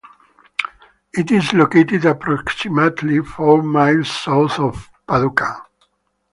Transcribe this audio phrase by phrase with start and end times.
[1.13, 5.61] It is located approximately four miles south of Paducah.